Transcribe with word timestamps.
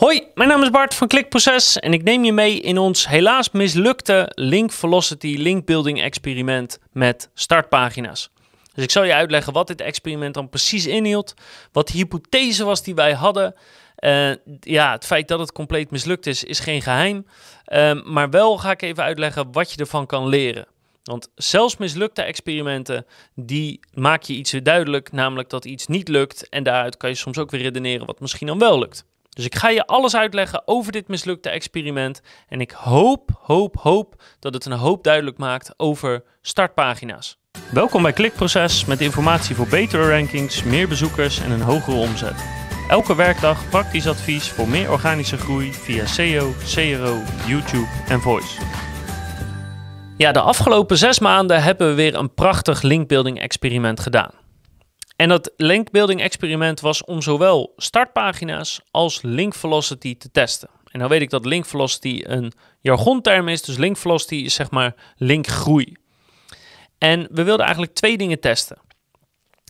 Hoi, 0.00 0.22
mijn 0.34 0.48
naam 0.48 0.62
is 0.62 0.70
Bart 0.70 0.94
van 0.94 1.08
Klikproces 1.08 1.78
en 1.78 1.92
ik 1.92 2.02
neem 2.02 2.24
je 2.24 2.32
mee 2.32 2.60
in 2.60 2.78
ons 2.78 3.08
helaas 3.08 3.50
mislukte 3.50 4.32
Link 4.34 4.72
Velocity 4.72 5.36
Link 5.38 5.64
Building 5.66 6.02
experiment 6.02 6.78
met 6.92 7.30
startpagina's. 7.34 8.30
Dus 8.74 8.84
ik 8.84 8.90
zal 8.90 9.04
je 9.04 9.14
uitleggen 9.14 9.52
wat 9.52 9.66
dit 9.66 9.80
experiment 9.80 10.34
dan 10.34 10.48
precies 10.48 10.86
inhield, 10.86 11.34
wat 11.72 11.88
de 11.88 11.96
hypothese 11.96 12.64
was 12.64 12.82
die 12.82 12.94
wij 12.94 13.12
hadden. 13.12 13.54
Uh, 13.98 14.32
ja, 14.60 14.92
het 14.92 15.06
feit 15.06 15.28
dat 15.28 15.38
het 15.38 15.52
compleet 15.52 15.90
mislukt 15.90 16.26
is, 16.26 16.44
is 16.44 16.60
geen 16.60 16.82
geheim. 16.82 17.26
Uh, 17.66 18.02
maar 18.04 18.30
wel 18.30 18.58
ga 18.58 18.70
ik 18.70 18.82
even 18.82 19.04
uitleggen 19.04 19.52
wat 19.52 19.72
je 19.72 19.80
ervan 19.80 20.06
kan 20.06 20.28
leren. 20.28 20.66
Want 21.02 21.28
zelfs 21.34 21.76
mislukte 21.76 22.22
experimenten, 22.22 23.06
die 23.34 23.80
maak 23.94 24.22
je 24.22 24.32
iets 24.34 24.52
weer 24.52 24.62
duidelijk, 24.62 25.12
namelijk 25.12 25.50
dat 25.50 25.64
iets 25.64 25.86
niet 25.86 26.08
lukt. 26.08 26.48
En 26.48 26.62
daaruit 26.62 26.96
kan 26.96 27.10
je 27.10 27.16
soms 27.16 27.38
ook 27.38 27.50
weer 27.50 27.62
redeneren 27.62 28.06
wat 28.06 28.20
misschien 28.20 28.46
dan 28.46 28.58
wel 28.58 28.78
lukt. 28.78 29.04
Dus 29.30 29.44
ik 29.44 29.54
ga 29.54 29.68
je 29.68 29.86
alles 29.86 30.16
uitleggen 30.16 30.62
over 30.64 30.92
dit 30.92 31.08
mislukte 31.08 31.50
experiment. 31.50 32.20
En 32.48 32.60
ik 32.60 32.70
hoop, 32.70 33.30
hoop, 33.42 33.76
hoop 33.76 34.22
dat 34.38 34.54
het 34.54 34.64
een 34.64 34.72
hoop 34.72 35.04
duidelijk 35.04 35.38
maakt 35.38 35.74
over 35.76 36.24
startpagina's. 36.42 37.38
Welkom 37.72 38.02
bij 38.02 38.12
Klikproces 38.12 38.84
met 38.84 39.00
informatie 39.00 39.54
voor 39.54 39.68
betere 39.68 40.10
rankings, 40.10 40.62
meer 40.62 40.88
bezoekers 40.88 41.40
en 41.40 41.50
een 41.50 41.60
hogere 41.60 41.96
omzet. 41.96 42.44
Elke 42.88 43.14
werkdag 43.14 43.68
praktisch 43.68 44.06
advies 44.06 44.48
voor 44.48 44.68
meer 44.68 44.90
organische 44.90 45.36
groei 45.36 45.72
via 45.72 46.06
SEO, 46.06 46.52
CRO, 46.74 47.22
YouTube 47.46 47.88
en 48.08 48.20
Voice. 48.20 48.60
Ja, 50.16 50.32
de 50.32 50.40
afgelopen 50.40 50.98
zes 50.98 51.18
maanden 51.18 51.62
hebben 51.62 51.88
we 51.88 51.94
weer 51.94 52.14
een 52.14 52.34
prachtig 52.34 52.82
linkbuilding 52.82 53.40
experiment 53.40 54.00
gedaan. 54.00 54.39
En 55.20 55.28
dat 55.28 55.52
linkbuilding 55.56 56.20
experiment 56.20 56.80
was 56.80 57.04
om 57.04 57.22
zowel 57.22 57.72
startpagina's 57.76 58.80
als 58.90 59.22
link 59.22 59.54
velocity 59.54 60.16
te 60.16 60.30
testen. 60.30 60.68
En 60.84 60.98
nou 60.98 61.10
weet 61.10 61.20
ik 61.20 61.30
dat 61.30 61.44
link 61.44 61.66
velocity 61.66 62.22
een 62.26 62.52
jargonterm 62.80 63.48
is, 63.48 63.62
dus 63.62 63.76
link 63.76 63.96
velocity 63.96 64.34
is 64.34 64.54
zeg 64.54 64.70
maar 64.70 64.94
linkgroei. 65.16 65.96
En 66.98 67.28
we 67.30 67.42
wilden 67.42 67.64
eigenlijk 67.64 67.94
twee 67.94 68.16
dingen 68.16 68.40
testen. 68.40 68.78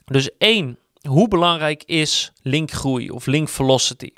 Dus 0.04 0.30
één, 0.38 0.78
hoe 1.08 1.28
belangrijk 1.28 1.82
is 1.84 2.32
linkgroei 2.42 3.10
of 3.10 3.26
link 3.26 3.48
velocity? 3.48 4.10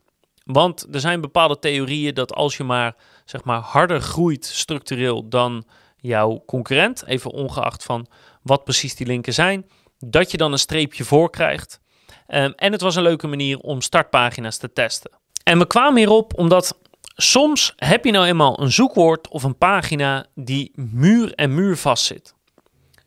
Want 0.44 0.86
er 0.94 1.00
zijn 1.00 1.20
bepaalde 1.20 1.58
theorieën 1.58 2.14
dat 2.14 2.34
als 2.34 2.56
je 2.56 2.64
maar 2.64 2.97
zeg 3.25 3.44
maar 3.44 3.60
harder 3.60 4.00
groeit 4.00 4.44
structureel 4.44 5.28
dan 5.28 5.64
jouw 5.97 6.42
concurrent, 6.47 7.06
even 7.06 7.30
ongeacht 7.30 7.84
van 7.84 8.06
wat 8.42 8.64
precies 8.64 8.94
die 8.94 9.06
linken 9.06 9.34
zijn, 9.34 9.66
dat 10.05 10.31
je 10.31 10.36
dan 10.36 10.53
een 10.53 10.58
streepje 10.58 11.05
voor 11.05 11.31
krijgt. 11.31 11.81
Um, 12.28 12.53
en 12.56 12.72
het 12.72 12.81
was 12.81 12.97
een 12.97 13.03
leuke 13.03 13.27
manier 13.27 13.58
om 13.58 13.81
startpagina's 13.81 14.56
te 14.56 14.72
testen. 14.72 15.11
En 15.44 15.59
we 15.59 15.67
kwamen 15.67 15.97
hierop 15.97 16.39
omdat 16.39 16.78
soms 17.14 17.72
heb 17.77 18.05
je 18.05 18.11
nou 18.11 18.27
eenmaal 18.27 18.61
een 18.61 18.72
zoekwoord 18.72 19.28
of 19.28 19.42
een 19.42 19.59
pagina 19.59 20.27
die 20.34 20.72
muur 20.75 21.34
en 21.34 21.55
muur 21.55 21.77
vast 21.77 22.05
zit. 22.05 22.34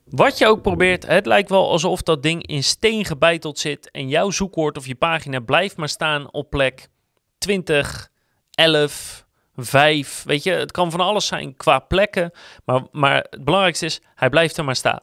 Wat 0.04 0.38
je 0.38 0.46
ook 0.46 0.62
probeert, 0.62 1.06
het 1.06 1.26
lijkt 1.26 1.50
wel 1.50 1.70
alsof 1.70 2.02
dat 2.02 2.22
ding 2.22 2.46
in 2.46 2.64
steen 2.64 3.04
gebeiteld 3.04 3.58
zit 3.58 3.90
en 3.90 4.08
jouw 4.08 4.30
zoekwoord 4.30 4.76
of 4.76 4.86
je 4.86 4.94
pagina 4.94 5.40
blijft 5.40 5.76
maar 5.76 5.88
staan 5.88 6.32
op 6.32 6.50
plek 6.50 6.88
20, 7.38 8.10
11, 8.50 9.26
5. 9.56 10.22
Weet 10.26 10.42
je, 10.42 10.50
het 10.50 10.72
kan 10.72 10.90
van 10.90 11.00
alles 11.00 11.26
zijn 11.26 11.56
qua 11.56 11.78
plekken, 11.78 12.30
maar, 12.64 12.82
maar 12.92 13.26
het 13.30 13.44
belangrijkste 13.44 13.86
is, 13.86 14.00
hij 14.14 14.28
blijft 14.28 14.56
er 14.56 14.64
maar 14.64 14.76
staan. 14.76 15.00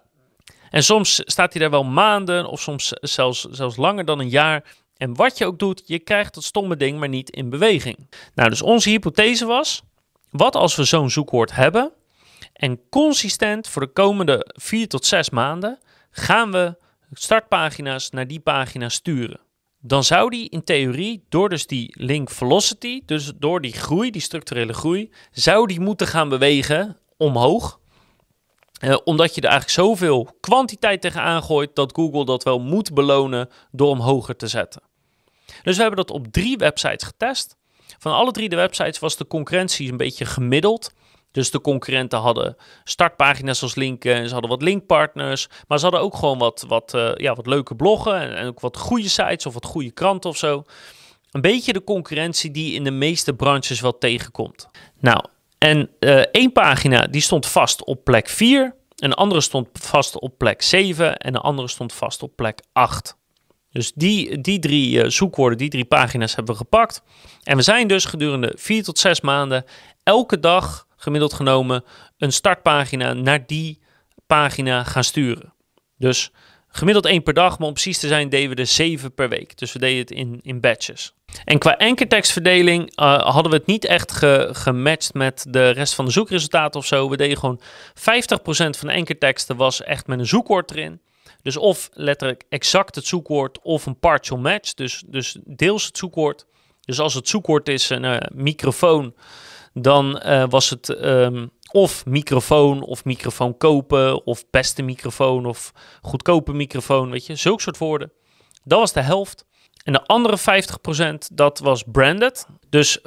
En 0.73 0.83
soms 0.83 1.21
staat 1.25 1.53
hij 1.53 1.61
daar 1.61 1.71
wel 1.71 1.83
maanden 1.83 2.45
of 2.45 2.61
soms 2.61 2.89
zelfs, 2.89 3.41
zelfs 3.49 3.75
langer 3.75 4.05
dan 4.05 4.19
een 4.19 4.29
jaar. 4.29 4.63
En 4.97 5.15
wat 5.15 5.37
je 5.37 5.45
ook 5.45 5.59
doet, 5.59 5.83
je 5.85 5.99
krijgt 5.99 6.33
dat 6.33 6.43
stomme 6.43 6.75
ding 6.75 6.99
maar 6.99 7.09
niet 7.09 7.29
in 7.29 7.49
beweging. 7.49 8.09
Nou, 8.35 8.49
dus 8.49 8.61
onze 8.61 8.89
hypothese 8.89 9.45
was, 9.45 9.83
wat 10.29 10.55
als 10.55 10.75
we 10.75 10.83
zo'n 10.83 11.09
zoekwoord 11.09 11.55
hebben 11.55 11.91
en 12.53 12.79
consistent 12.89 13.67
voor 13.67 13.81
de 13.81 13.91
komende 13.91 14.51
4 14.53 14.87
tot 14.87 15.05
6 15.05 15.29
maanden 15.29 15.79
gaan 16.11 16.51
we 16.51 16.77
startpagina's 17.11 18.09
naar 18.09 18.27
die 18.27 18.39
pagina 18.39 18.89
sturen. 18.89 19.39
Dan 19.79 20.03
zou 20.03 20.29
die 20.29 20.49
in 20.49 20.63
theorie, 20.63 21.25
door 21.29 21.49
dus 21.49 21.67
die 21.67 21.93
link 21.99 22.29
velocity, 22.29 23.01
dus 23.05 23.31
door 23.35 23.61
die 23.61 23.73
groei, 23.73 24.11
die 24.11 24.21
structurele 24.21 24.73
groei, 24.73 25.11
zou 25.31 25.67
die 25.67 25.79
moeten 25.79 26.07
gaan 26.07 26.29
bewegen 26.29 26.97
omhoog 27.17 27.81
uh, 28.83 28.97
omdat 29.03 29.35
je 29.35 29.41
er 29.41 29.49
eigenlijk 29.49 29.79
zoveel 29.79 30.37
kwantiteit 30.39 31.01
tegenaan 31.01 31.43
gooit 31.43 31.75
dat 31.75 31.95
Google 31.95 32.25
dat 32.25 32.43
wel 32.43 32.59
moet 32.59 32.93
belonen 32.93 33.49
door 33.71 33.91
hem 33.91 34.01
hoger 34.01 34.35
te 34.35 34.47
zetten. 34.47 34.81
Dus 35.63 35.75
we 35.75 35.81
hebben 35.81 36.05
dat 36.05 36.15
op 36.15 36.27
drie 36.27 36.57
websites 36.57 37.03
getest. 37.03 37.55
Van 37.97 38.13
alle 38.13 38.31
drie 38.31 38.49
de 38.49 38.55
websites 38.55 38.99
was 38.99 39.17
de 39.17 39.27
concurrentie 39.27 39.91
een 39.91 39.97
beetje 39.97 40.25
gemiddeld. 40.25 40.93
Dus 41.31 41.51
de 41.51 41.61
concurrenten 41.61 42.19
hadden 42.19 42.55
startpagina's 42.83 43.61
als 43.61 43.75
linken 43.75 44.13
en 44.13 44.25
ze 44.27 44.31
hadden 44.31 44.51
wat 44.51 44.61
linkpartners. 44.61 45.47
Maar 45.67 45.77
ze 45.77 45.83
hadden 45.83 46.01
ook 46.01 46.15
gewoon 46.15 46.37
wat, 46.37 46.65
wat, 46.67 46.93
uh, 46.95 47.11
ja, 47.15 47.35
wat 47.35 47.47
leuke 47.47 47.75
bloggen 47.75 48.19
en, 48.19 48.35
en, 48.35 48.47
ook 48.47 48.59
wat 48.59 48.77
goede 48.77 49.09
sites 49.09 49.45
of 49.45 49.53
wat 49.53 49.65
goede 49.65 49.91
kranten 49.91 50.29
of 50.29 50.37
zo. 50.37 50.63
Een 51.31 51.41
beetje 51.41 51.73
de 51.73 51.83
concurrentie 51.83 52.51
die 52.51 52.73
in 52.73 52.83
de 52.83 52.91
meeste 52.91 53.33
branches 53.33 53.81
wel 53.81 53.97
tegenkomt. 53.97 54.67
Nou, 54.99 55.25
en 55.63 55.89
uh, 55.99 56.23
één 56.31 56.51
pagina 56.51 57.07
die 57.07 57.21
stond 57.21 57.45
vast 57.45 57.83
op 57.83 58.03
plek 58.03 58.29
4, 58.29 58.75
een 58.95 59.13
andere 59.13 59.41
stond 59.41 59.67
vast 59.73 60.19
op 60.19 60.37
plek 60.37 60.61
7 60.61 61.17
en 61.17 61.35
een 61.35 61.41
andere 61.41 61.67
stond 61.67 61.93
vast 61.93 62.23
op 62.23 62.35
plek 62.35 62.59
8. 62.73 63.17
Dus 63.71 63.91
die, 63.93 64.41
die 64.41 64.59
drie 64.59 65.03
uh, 65.03 65.09
zoekwoorden, 65.09 65.57
die 65.57 65.69
drie 65.69 65.85
pagina's 65.85 66.35
hebben 66.35 66.53
we 66.53 66.59
gepakt. 66.59 67.03
En 67.43 67.55
we 67.55 67.61
zijn 67.61 67.87
dus 67.87 68.05
gedurende 68.05 68.53
4 68.55 68.83
tot 68.83 68.99
6 68.99 69.21
maanden 69.21 69.65
elke 70.03 70.39
dag 70.39 70.87
gemiddeld 70.95 71.33
genomen 71.33 71.83
een 72.17 72.33
startpagina 72.33 73.13
naar 73.13 73.45
die 73.45 73.79
pagina 74.27 74.83
gaan 74.83 75.03
sturen. 75.03 75.53
Dus 75.97 76.31
Gemiddeld 76.75 77.05
één 77.05 77.23
per 77.23 77.33
dag, 77.33 77.59
maar 77.59 77.67
om 77.67 77.73
precies 77.73 77.99
te 77.99 78.07
zijn 78.07 78.29
deden 78.29 78.49
we 78.49 78.55
er 78.55 78.67
zeven 78.67 79.13
per 79.13 79.29
week. 79.29 79.57
Dus 79.57 79.73
we 79.73 79.79
deden 79.79 79.99
het 79.99 80.11
in, 80.11 80.39
in 80.41 80.59
batches. 80.59 81.13
En 81.45 81.59
qua 81.59 81.77
enkertekstverdeling 81.77 82.99
uh, 82.99 83.19
hadden 83.19 83.51
we 83.51 83.57
het 83.57 83.65
niet 83.65 83.85
echt 83.85 84.11
ge, 84.11 84.49
gematcht 84.51 85.13
met 85.13 85.45
de 85.49 85.69
rest 85.69 85.93
van 85.93 86.05
de 86.05 86.11
zoekresultaten 86.11 86.79
of 86.79 86.85
zo. 86.85 87.09
We 87.09 87.17
deden 87.17 87.37
gewoon 87.37 87.61
50% 87.61 87.63
van 88.53 88.87
de 88.87 88.91
enkerteksten 88.91 89.55
was 89.55 89.83
echt 89.83 90.07
met 90.07 90.19
een 90.19 90.25
zoekwoord 90.25 90.71
erin. 90.71 91.01
Dus 91.41 91.57
of 91.57 91.89
letterlijk 91.93 92.43
exact 92.49 92.95
het 92.95 93.05
zoekwoord 93.05 93.59
of 93.61 93.85
een 93.85 93.99
partial 93.99 94.39
match. 94.39 94.73
Dus, 94.73 95.03
dus 95.07 95.37
deels 95.43 95.85
het 95.85 95.97
zoekwoord. 95.97 96.45
Dus 96.81 96.99
als 96.99 97.13
het 97.13 97.27
zoekwoord 97.27 97.69
is 97.69 97.89
een 97.89 98.29
microfoon, 98.33 99.13
dan 99.73 100.21
uh, 100.25 100.43
was 100.49 100.69
het 100.69 100.89
um, 100.89 101.51
of 101.73 102.05
microfoon 102.05 102.81
of 102.81 103.05
microfoon 103.05 103.57
kopen 103.57 104.25
of 104.25 104.49
beste 104.49 104.81
microfoon 104.81 105.45
of 105.45 105.73
goedkope 106.01 106.53
microfoon, 106.53 107.09
weet 107.09 107.25
je, 107.25 107.35
zulke 107.35 107.61
soort 107.61 107.77
woorden. 107.77 108.11
Dat 108.63 108.79
was 108.79 108.93
de 108.93 109.01
helft. 109.01 109.45
En 109.83 109.93
de 109.93 110.05
andere 110.05 110.37
50% 110.37 111.17
dat 111.33 111.59
was 111.59 111.83
branded. 111.91 112.45
Dus 112.69 112.99
50% 112.99 113.01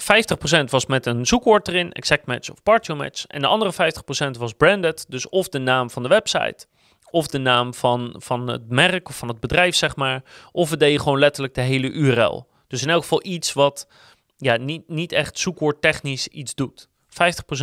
was 0.71 0.87
met 0.87 1.06
een 1.06 1.27
zoekwoord 1.27 1.69
erin, 1.69 1.93
exact 1.93 2.27
match 2.27 2.50
of 2.50 2.62
partial 2.62 2.97
match. 2.97 3.27
En 3.27 3.41
de 3.41 3.47
andere 3.47 3.72
50% 3.72 4.38
was 4.38 4.53
branded, 4.53 5.04
dus 5.09 5.28
of 5.28 5.48
de 5.48 5.59
naam 5.59 5.91
van 5.91 6.03
de 6.03 6.09
website, 6.09 6.66
of 7.10 7.27
de 7.27 7.38
naam 7.38 7.75
van, 7.75 8.15
van 8.19 8.48
het 8.48 8.69
merk 8.69 9.09
of 9.09 9.16
van 9.16 9.28
het 9.28 9.41
bedrijf, 9.41 9.75
zeg 9.75 9.97
maar. 9.97 10.22
Of 10.53 10.71
we 10.71 10.77
deden 10.77 11.00
gewoon 11.00 11.19
letterlijk 11.19 11.54
de 11.54 11.60
hele 11.60 11.91
URL. 11.91 12.47
Dus 12.69 12.83
in 12.83 12.91
elk 12.91 13.03
geval 13.03 13.25
iets 13.25 13.53
wat 13.53 13.88
ja, 14.37 14.56
niet, 14.56 14.88
niet 14.88 15.12
echt 15.12 15.38
zoekwoordtechnisch 15.38 16.28
iets 16.28 16.54
doet. 16.54 16.88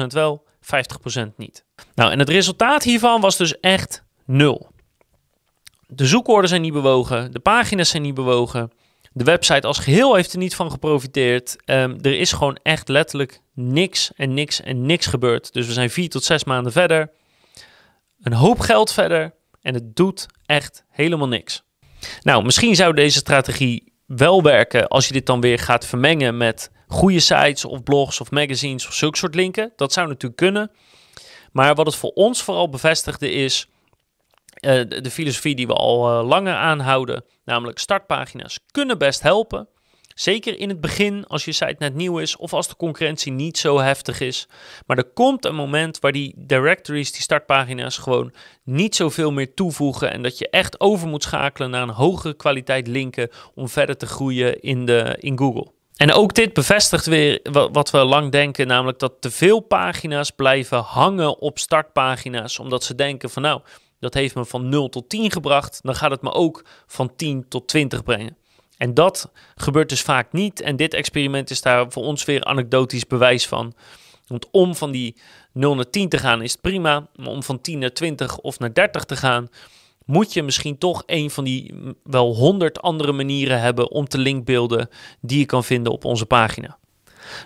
50% 0.02 0.06
wel, 0.08 0.46
50% 0.62 1.36
niet. 1.36 1.66
Nou, 1.96 2.12
en 2.12 2.20
het 2.20 2.30
resultaat 2.30 2.84
hiervan 2.84 3.22
was 3.22 3.38
dus 3.38 3.60
echt 3.60 4.04
nul. 4.26 4.72
De 5.88 6.06
zoekwoorden 6.06 6.50
zijn 6.50 6.62
niet 6.62 6.74
bewogen, 6.74 7.32
de 7.32 7.40
pagina's 7.40 7.90
zijn 7.90 8.02
niet 8.02 8.14
bewogen, 8.14 8.72
de 9.12 9.24
website 9.24 9.68
als 9.68 9.80
geheel 9.80 10.16
heeft 10.16 10.32
er 10.32 10.38
niet 10.38 10.56
van 10.56 10.72
geprofiteerd. 10.72 11.56
Um, 11.66 11.98
er 12.02 12.20
is 12.20 12.32
gewoon 12.32 12.60
echt 12.64 12.88
letterlijk 12.88 13.42
niks 13.54 14.12
en 14.16 14.34
niks 14.34 14.62
en 14.62 14.86
niks 14.86 15.06
gebeurd. 15.06 15.54
Dus 15.54 15.68
we 15.68 15.74
zijn 15.74 15.90
vier 15.90 16.10
tot 16.10 16.24
zes 16.24 16.44
maanden 16.44 16.72
verder, 16.72 17.12
een 18.22 18.34
hoop 18.34 18.60
geld 18.60 18.94
verder 18.94 19.34
en 19.62 19.74
het 19.74 19.96
doet 19.96 20.26
echt 20.46 20.84
helemaal 20.90 21.28
niks. 21.28 21.64
Nou, 22.22 22.44
misschien 22.44 22.76
zou 22.76 22.94
deze 22.94 23.18
strategie 23.18 23.94
wel 24.06 24.44
werken 24.44 24.88
als 24.88 25.08
je 25.08 25.14
dit 25.14 25.26
dan 25.26 25.42
weer 25.42 25.60
gaat 25.60 25.86
vermengen 25.86 26.38
met 26.38 26.72
goede 26.94 27.20
sites 27.20 27.66
of 27.66 27.84
blogs 27.84 28.22
of 28.22 28.32
magazines 28.32 28.88
of 28.88 28.94
zulke 28.94 29.18
soort 29.18 29.36
linken. 29.36 29.74
Dat 29.76 29.94
zou 29.94 30.08
natuurlijk 30.08 30.36
kunnen. 30.36 30.72
Maar 31.52 31.76
wat 31.76 31.86
het 31.86 31.96
voor 31.96 32.12
ons 32.12 32.44
vooral 32.44 32.70
bevestigde 32.70 33.32
is 33.32 33.68
uh, 34.60 34.82
de, 34.88 35.12
filosofie 35.12 35.56
die 35.56 35.68
we 35.68 35.74
al 35.74 36.20
uh, 36.20 36.28
langer 36.28 36.56
aanhouden, 36.56 37.26
namelijk 37.46 37.80
startpagina's 37.80 38.60
kunnen 38.72 38.98
best 38.98 39.22
helpen. 39.22 39.68
Zeker 40.14 40.60
in 40.60 40.70
het 40.70 40.82
begin, 40.82 41.26
als 41.28 41.46
je 41.46 41.52
site 41.52 41.76
net 41.78 41.94
nieuw 41.94 42.18
is 42.20 42.38
of 42.38 42.54
als 42.54 42.68
de 42.68 42.76
concurrentie 42.76 43.32
niet 43.32 43.58
zo 43.58 43.80
heftig 43.80 44.20
is. 44.20 44.48
Maar 44.86 44.98
er 44.98 45.12
komt 45.14 45.46
een 45.46 45.56
moment 45.56 46.00
waar 46.00 46.12
die 46.12 46.34
directories, 46.38 47.12
die 47.12 47.22
startpagina's, 47.22 47.98
gewoon 47.98 48.34
niet 48.64 48.96
zoveel 48.96 49.32
meer 49.32 49.54
toevoegen. 49.54 50.12
En 50.12 50.24
dat 50.24 50.38
je 50.38 50.50
echt 50.50 50.80
over 50.80 51.08
moet 51.08 51.24
schakelen 51.24 51.70
naar 51.70 51.82
een 51.82 51.90
hogere 51.90 52.34
kwaliteit 52.34 52.88
linken 52.88 53.30
om 53.56 53.70
verder 53.70 53.98
te 53.98 54.06
groeien 54.06 54.60
in, 54.62 54.86
de, 54.86 55.18
in 55.20 55.38
Google. 55.38 55.72
En 55.96 56.14
ook 56.14 56.34
dit 56.34 56.54
bevestigt 56.54 57.06
weer 57.06 57.40
wat 57.72 57.92
we 57.92 57.98
lang 57.98 58.32
denken, 58.32 58.68
namelijk 58.68 59.00
dat 59.00 59.14
te 59.20 59.32
veel 59.32 59.60
pagina's 59.60 60.32
blijven 60.32 60.80
hangen 60.80 61.40
op 61.40 61.60
startpagina's, 61.60 62.60
omdat 62.60 62.84
ze 62.84 62.96
denken 62.96 63.30
van 63.30 63.42
nou, 63.42 63.62
dat 64.00 64.14
heeft 64.14 64.36
me 64.36 64.46
van 64.46 64.70
0 64.70 64.90
tot 64.90 65.10
10 65.10 65.32
gebracht, 65.32 65.80
dan 65.82 65.96
gaat 65.96 66.12
het 66.12 66.22
me 66.22 66.32
ook 66.32 66.66
van 66.88 67.16
10 67.16 67.46
tot 67.48 67.68
20 67.68 68.04
brengen. 68.04 68.38
En 68.78 68.94
dat 68.94 69.32
gebeurt 69.56 69.90
dus 69.90 70.02
vaak 70.02 70.32
niet. 70.32 70.62
En 70.62 70.76
dit 70.76 70.94
experiment 70.94 71.50
is 71.50 71.62
daar 71.62 71.92
voor 71.92 72.04
ons 72.04 72.26
weer 72.26 72.44
anekdotisch 72.44 73.08
bewijs 73.08 73.48
van. 73.48 73.74
Want 74.28 74.48
om 74.52 74.76
van 74.76 74.92
die 74.92 75.18
0 75.52 75.76
naar 75.76 75.90
10 75.90 76.10
te 76.10 76.18
gaan 76.18 76.42
is 76.42 76.56
prima. 76.56 77.08
Maar 77.16 77.28
om 77.28 77.44
van 77.44 77.62
10 77.62 77.80
naar 77.80 77.94
20 77.94 78.38
of 78.38 78.60
naar 78.60 78.74
30 78.74 79.04
te 79.04 79.16
gaan, 79.16 79.48
moet 80.06 80.34
je 80.34 80.44
misschien 80.44 80.78
toch 80.78 81.04
een 81.06 81.30
van 81.30 81.44
die 81.44 81.74
wel 82.04 82.36
100 82.36 82.82
andere 82.82 83.12
manieren 83.12 83.60
hebben 83.60 83.92
om 83.92 84.08
te 84.08 84.18
linkbeelden 84.18 84.90
die 85.22 85.40
je 85.40 85.46
kan 85.46 85.64
vinden 85.64 85.92
op 85.92 86.06
onze 86.06 86.26
pagina. 86.26 86.78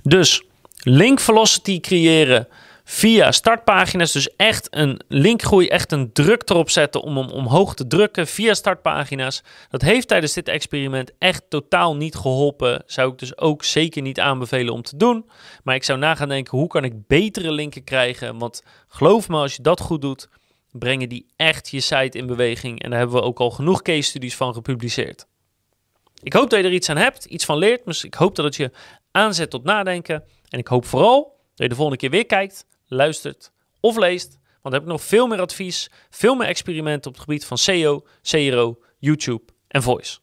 Dus 0.03 0.43
link 0.83 1.19
velocity 1.19 1.79
creëren 1.79 2.47
via 2.89 3.31
startpagina's. 3.31 4.11
Dus 4.11 4.35
echt 4.35 4.67
een 4.69 5.01
linkgroei, 5.07 5.67
echt 5.67 5.91
een 5.91 6.11
druk 6.13 6.49
erop 6.49 6.69
zetten 6.69 7.01
om 7.01 7.17
hem 7.17 7.29
omhoog 7.29 7.73
te 7.73 7.87
drukken 7.87 8.27
via 8.27 8.53
startpagina's. 8.53 9.43
Dat 9.69 9.81
heeft 9.81 10.07
tijdens 10.07 10.33
dit 10.33 10.47
experiment 10.47 11.11
echt 11.19 11.43
totaal 11.49 11.95
niet 11.95 12.15
geholpen. 12.15 12.83
Zou 12.85 13.11
ik 13.11 13.17
dus 13.17 13.37
ook 13.37 13.63
zeker 13.63 14.01
niet 14.01 14.19
aanbevelen 14.19 14.73
om 14.73 14.81
te 14.81 14.97
doen. 14.97 15.29
Maar 15.63 15.75
ik 15.75 15.83
zou 15.83 15.99
na 15.99 16.15
gaan 16.15 16.29
denken, 16.29 16.57
hoe 16.57 16.67
kan 16.67 16.83
ik 16.83 17.07
betere 17.07 17.51
linken 17.51 17.83
krijgen? 17.83 18.37
Want 18.37 18.63
geloof 18.87 19.29
me, 19.29 19.37
als 19.37 19.55
je 19.55 19.61
dat 19.61 19.79
goed 19.79 20.01
doet, 20.01 20.29
brengen 20.77 21.09
die 21.09 21.25
echt 21.35 21.69
je 21.69 21.79
site 21.79 22.17
in 22.17 22.27
beweging. 22.27 22.83
En 22.83 22.89
daar 22.89 22.99
hebben 22.99 23.17
we 23.17 23.23
ook 23.23 23.39
al 23.39 23.51
genoeg 23.51 23.81
case 23.81 24.01
studies 24.01 24.35
van 24.35 24.53
gepubliceerd. 24.53 25.27
Ik 26.21 26.33
hoop 26.33 26.49
dat 26.49 26.59
je 26.59 26.65
er 26.65 26.73
iets 26.73 26.89
aan 26.89 26.97
hebt, 26.97 27.25
iets 27.25 27.45
van 27.45 27.57
leert. 27.57 27.85
Dus 27.85 28.03
ik 28.03 28.13
hoop 28.13 28.35
dat 28.35 28.45
het 28.45 28.55
je 28.55 28.71
aanzet 29.11 29.49
tot 29.49 29.63
nadenken. 29.63 30.23
En 30.49 30.59
ik 30.59 30.67
hoop 30.67 30.85
vooral 30.85 31.23
dat 31.23 31.57
je 31.57 31.69
de 31.69 31.75
volgende 31.75 31.99
keer 31.99 32.09
weer 32.09 32.25
kijkt 32.25 32.65
luistert 32.85 33.51
of 33.79 33.97
leest. 33.97 34.31
Want 34.31 34.61
dan 34.61 34.73
heb 34.73 34.81
ik 34.81 34.87
nog 34.87 35.01
veel 35.01 35.27
meer 35.27 35.41
advies, 35.41 35.89
veel 36.09 36.35
meer 36.35 36.47
experimenten 36.47 37.09
op 37.09 37.15
het 37.15 37.23
gebied 37.23 37.45
van 37.45 37.57
SEO, 37.57 38.05
CRO, 38.21 38.79
YouTube 38.97 39.43
en 39.67 39.83
Voice. 39.83 40.19